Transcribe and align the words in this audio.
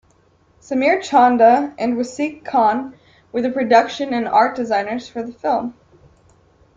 Sameer 0.59 0.99
Chanda, 1.03 1.75
and 1.77 1.93
Wasiq 1.95 2.43
Khan 2.43 2.97
were 3.31 3.43
the 3.43 3.51
production 3.51 4.15
and 4.15 4.27
art 4.27 4.55
designers 4.55 5.07
for 5.07 5.21
the 5.21 5.31
film. 5.31 5.75